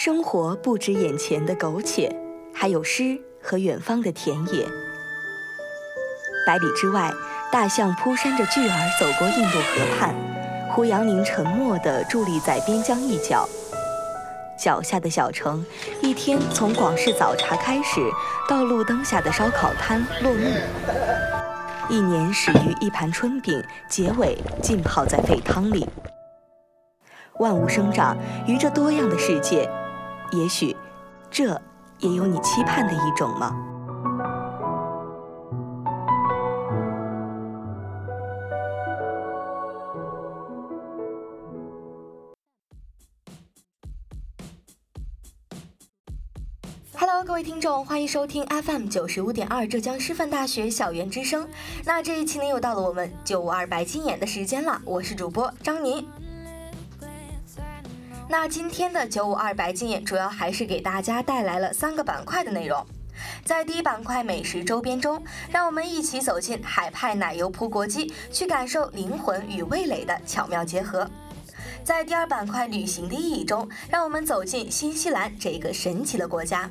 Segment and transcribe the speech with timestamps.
[0.00, 2.08] 生活不止眼前的苟且，
[2.54, 4.64] 还有诗和远方的田野。
[6.46, 7.12] 百里之外，
[7.50, 10.14] 大象扑扇着巨耳走过印度河畔，
[10.70, 13.48] 胡杨林沉默地伫立在边疆一角。
[14.56, 15.66] 脚下的小城，
[16.00, 18.00] 一天从广式早茶开始，
[18.48, 20.46] 到路灯下的烧烤摊落幕；
[21.90, 25.84] 一年始于一盘春饼，结尾浸泡在沸汤里。
[27.40, 29.68] 万物生长于这多样的世界。
[30.32, 30.76] 也许，
[31.30, 31.60] 这
[32.00, 33.64] 也有你期盼的一种吗
[47.26, 51.46] 各位听众，欢迎收听 FM 九十五点二浙江师范大学校园之声。
[51.84, 54.80] 那这一期呢，又到了我们九五二白金眼的时间了。
[54.84, 56.04] 我是主播张宁。
[58.30, 62.84] 那今天的九五二白金眼主要还是给大家带来了三个板块的内容。
[63.42, 71.08] 在第一板块美食周边中，让我们一起走进海派奶油葡国鸡，去感受灵魂与味蕾的巧妙结合。
[71.82, 76.70] 在第二板块旅行的意义中，让我们走进新西兰这个神奇的国家。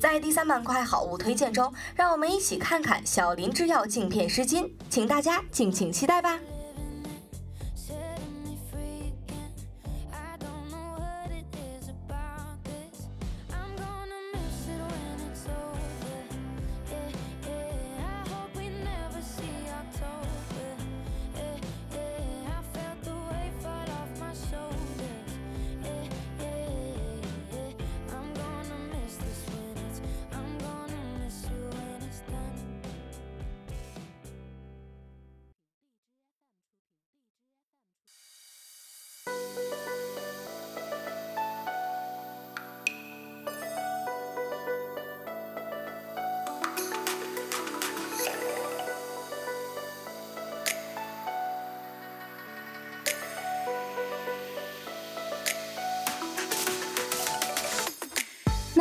[0.00, 6.38] 在第三板块好物推荐中，让我们一起看看小林制药镜片湿巾，请大家敬请期待吧。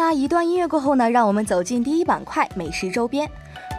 [0.05, 3.27] 那一段音乐过后呢，让我们走进第一板块美食周边，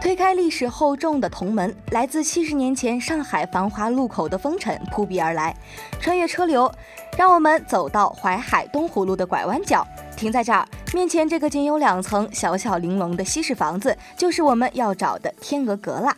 [0.01, 5.55] 推开历史厚重的铜门，来自七十年前上海繁华路口的风尘扑鼻而来，
[6.01, 6.69] 穿越车流，
[7.17, 16.13] 让我们走到淮海东湖路的拐弯角，停在这儿，面前这个仅有两层、小巧玲珑的西式房子，就是我们要找的天鹅阁啦。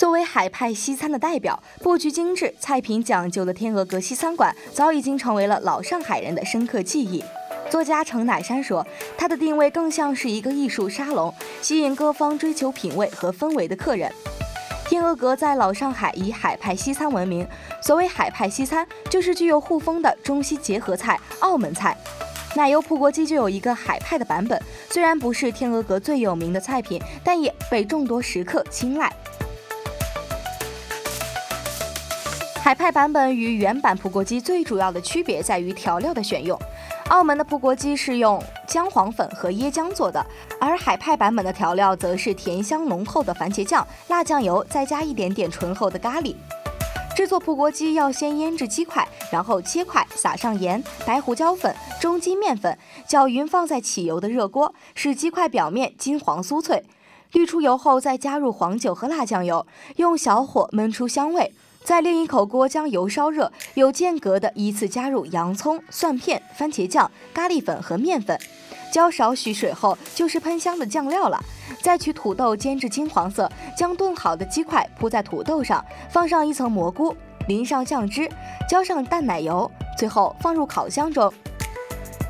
[0.00, 7.22] 作为海派西餐的代表，布局精致、菜品讲究的天鹅阁西餐馆，早已经成为了老上海人的深刻记忆。
[7.68, 8.86] 作家程乃山说，
[9.18, 14.10] 它的定位更像是一个艺术沙龙，吸引各方追求品味和氛围的客人。
[14.86, 17.46] 天鹅阁在老上海以海派西餐闻名，
[17.82, 21.94] 所谓海派西餐，就是具有沪风的中西结合菜、澳门菜。
[22.56, 24.58] 奶油葡国鸡就有一个海派的版本，
[24.88, 29.12] 虽然不是天鹅阁最有名的菜品，但也被众多食客青睐。
[32.70, 36.56] 海派版本与原版葡国鸡最主要的区别在于调料的选用。
[37.08, 40.24] 澳门的葡国鸡是用姜黄粉和椰浆做的，
[40.60, 46.36] 而海派版本的调料则是甜香浓厚的番茄酱、辣酱油，再加一点点醇厚的咖喱。
[47.16, 56.84] 制作葡国鸡要先腌制鸡块，然后切块，撒上盐、白胡椒粉、中筋面粉，搅匀放在起油的热锅，使鸡块表面金黄酥脆。
[57.32, 59.66] 滤出油后，再加入黄酒和辣酱油，
[59.96, 61.52] 用小火焖出香味。
[61.82, 68.38] 在另一口锅将油烧热，有间隔的依次加入洋葱、蒜片、番茄酱、咖喱粉和面粉，
[68.92, 71.42] 浇少许水后就是喷香的酱料了。
[71.82, 77.16] 再取土豆煎至金黄色，将炖好的鸡块铺在土豆上，放上一层蘑菇，
[77.48, 78.30] 淋上酱汁，
[78.68, 81.32] 浇上淡奶油，最后放入烤箱中，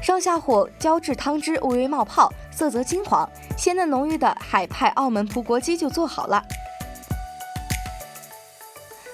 [0.01, 3.29] 上下火浇至汤汁微微冒泡，色泽金黄、
[3.59, 6.43] 鲜嫩浓郁的海派澳门葡国鸡就做好了。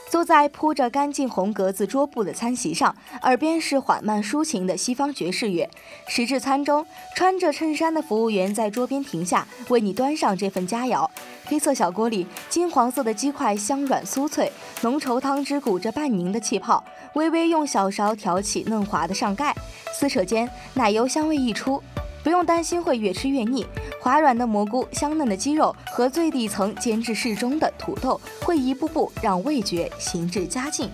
[0.09, 5.69] 坐在铺着干净红格子桌布的餐席上，耳边是缓慢抒情的西方爵士乐。
[6.07, 11.09] 时至餐中，穿着衬衫的服务员在桌边停下，为你端上这份佳肴。
[11.47, 14.51] 黑色小锅里，金黄色的鸡块香软酥脆，
[14.83, 16.83] 浓稠汤汁鼓着半凝的气泡，
[17.15, 19.54] 微微用小勺挑起嫩滑的上盖，
[19.92, 21.83] 撕扯间，奶油香味溢出。
[22.27, 23.65] 不用担心会越吃越腻，
[24.01, 30.91] 滑软的蘑菇、香嫩的鸡肉和最底层煎至适中的土豆，会一步步让味觉行至佳境。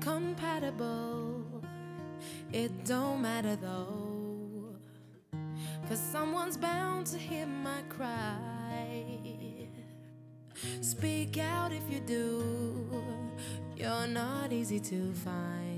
[0.00, 1.44] Incompatible.
[2.52, 4.74] It don't matter though,
[5.88, 9.68] cause someone's bound to hear my cry.
[10.80, 12.86] Speak out if you do,
[13.76, 15.69] you're not easy to find.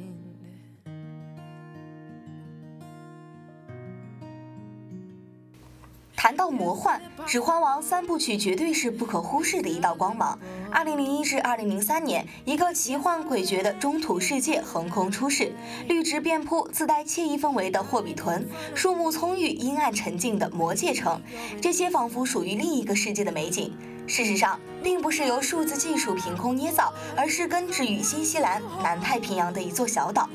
[6.22, 10.38] 谈到魔幻，《指环王》三部曲绝对是不可忽视的一道光芒。
[10.70, 15.52] 二零零一至二零零三年，一个奇幻诡谲的中土世界横空出世，
[15.88, 21.20] 绿植遍铺、自带惬意氛围的霍比屯，树木葱郁、阴暗沉静的魔界城，
[21.60, 23.76] 这些仿佛属于另一个世界的美景。
[24.06, 30.28] 事实上，并不是由数字技术凭空捏造，而是根植于新西兰南太平洋的一座小岛。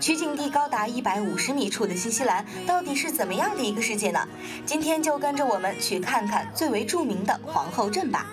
[0.00, 4.28] 取景地高达一百五十米处的新西兰，到底是怎么样的一个世界呢？
[4.64, 8.26] 今天就跟着我们去看看最为著名的皇后镇吧。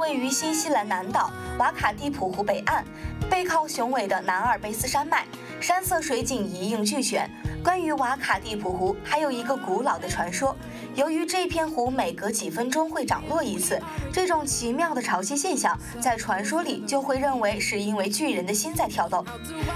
[0.00, 2.82] 位于新西兰南岛瓦卡蒂普湖北岸，
[3.28, 5.26] 背靠雄伟的南阿尔卑斯山脉，
[5.60, 7.30] 山色水景一应俱全。
[7.62, 10.56] 关于瓦卡蒂普湖，还有一个古老的传说。
[10.94, 13.78] 由于这片湖每隔几分钟会涨落一次，
[14.10, 19.22] 这种奇妙的潮汐现象，在传说里就会认为是因为巨人的心在跳动。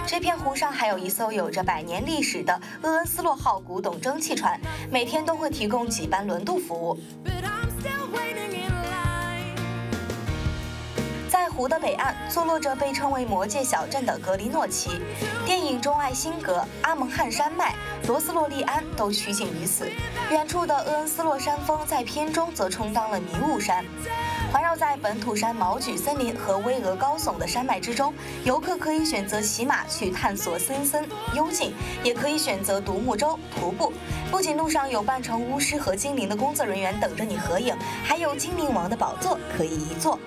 [0.06, 4.58] 这片湖上还有一艘有着百年历史的厄恩斯洛号古董蒸汽船，
[4.90, 6.98] 每天都会提供几班轮渡服务。
[11.56, 15.00] 湖的北岸，坐落着被称为魔界小镇的格林诺奇。
[15.46, 17.74] 电影中，爱辛格、阿蒙汉山脉、
[18.08, 19.88] 罗斯洛利安都取景于此。
[20.30, 23.84] 远处的厄恩斯洛山峰在片中则充当了迷雾山。
[24.52, 28.12] 环绕在本土山毛榉森林和巍峨高耸的山脉之中，
[28.44, 31.72] 游客可以选择骑马去探索森森幽静，
[32.04, 33.92] 也可以选择独木舟徒步。
[34.30, 40.18] 不仅路上有扮成巫师和精灵的工作人员等着你合影，还有精灵王的宝座可以一坐。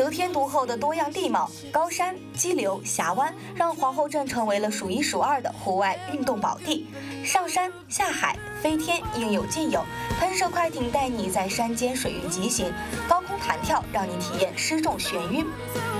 [0.00, 6.86] 得天独厚的多样地貌、高山、激流、峡湾，让皇后镇成为了数一数二的户外运动宝地。
[7.22, 9.84] 上山下海、飞天应有尽有，
[10.18, 12.72] 喷射快艇带你在山间水域疾行，
[13.06, 15.46] 高弹跳让你体验失重眩晕。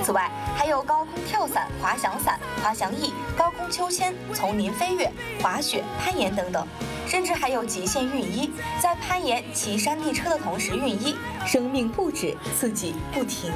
[0.03, 5.11] 此外，还有高空跳伞、滑翔伞、滑翔翼、高空秋千、丛林飞跃、
[5.43, 6.67] 滑雪、攀岩等等。
[7.07, 13.53] 甚至还有极限运衣，在攀岩、骑山地车的同时运衣，生命不止，刺激不停。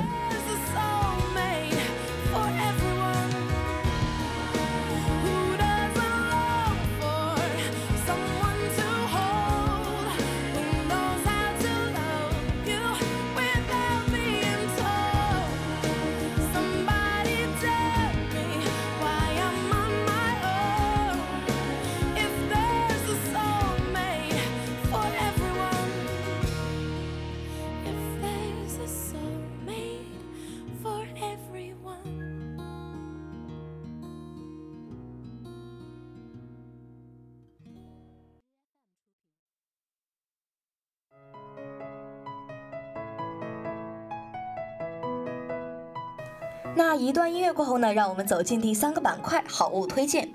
[46.76, 50.28] 那一段音乐过后呢，让我们走进第三个板块——好物推荐。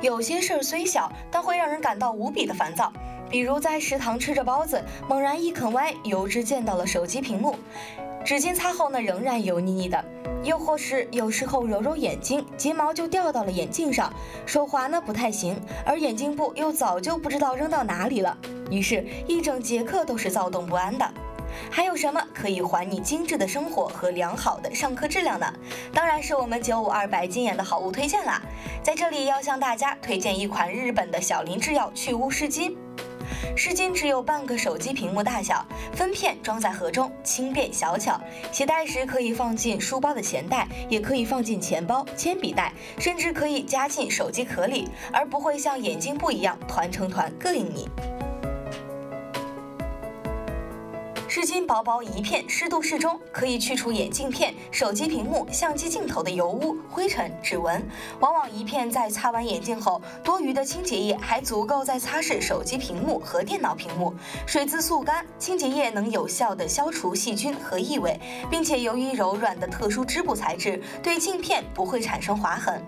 [0.00, 2.92] 有些事儿虽小，但会让人感到无比的烦躁。
[3.28, 7.56] 比如在食堂吃着包子，猛然一啃歪，油脂溅到了手机屏幕，
[8.24, 10.04] 纸巾擦后呢，仍然油腻腻的。
[10.44, 14.12] 又或是有时候揉揉眼睛，睫毛就掉到了眼镜上，
[14.46, 18.38] 手滑呢不太行，而眼镜布又早就不知道扔到哪里了，
[18.70, 21.10] 于是，一整节课都是躁动不安的。
[21.70, 25.52] 还有什么可以还你精致的生活和良好的上课质量呢？
[25.92, 28.40] 当然是我们九五二白金眼的好物推荐啦！
[28.82, 32.76] 在这里要向大家推荐一款日本的小林制药去污湿巾。
[33.56, 38.20] 湿巾只有半个手机屏幕大小，分片装在盒中，轻便小巧，
[38.52, 47.88] 携带时可以放进书包的钱袋，也可以放进钱包、铅笔袋，甚至可以夹进手机壳里，而不会像眼镜布一样团成团膈应你。
[51.36, 57.86] 湿巾薄薄一片，湿度适中，可以去除眼镜片、手机屏幕、相机镜头的油污、灰尘、指纹。
[58.20, 64.14] 往往一片在擦完眼镜后，多余的清洁液还足够再擦拭手机屏幕和电脑屏幕。
[64.46, 68.18] 水渍速干，清洁液能有效的消除细菌和异味，
[68.50, 72.82] 并且由于柔软的特殊织布材质，对镜片不会产生划痕。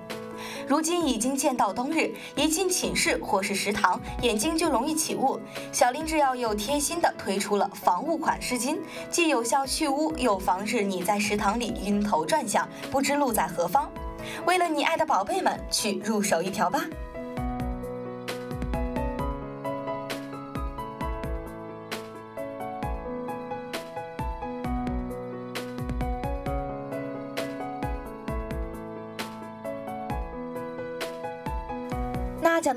[0.69, 5.41] 如今已经见到冬日，一进寝室或是食堂，眼睛就容易起雾。
[5.73, 8.79] 小林制药又贴心的推出了防雾款湿巾，
[9.11, 13.91] 既有效去污，又防止你在食堂里晕头转向，不知路在何方。
[14.45, 16.85] 为了你爱的宝贝们，去入手一条吧。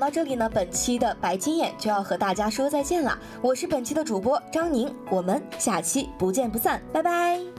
[0.02, 3.16] 到这里呢，本期的白金眼就要和大家说再见了。
[3.40, 7.51] 我是本期的主播张宁，我们下期不见不散，拜拜。